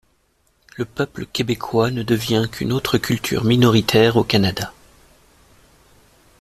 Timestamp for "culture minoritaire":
2.97-4.17